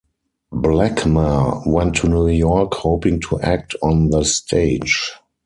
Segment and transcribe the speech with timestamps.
[0.51, 5.11] Blackmer went to New York, hoping to act on the stage.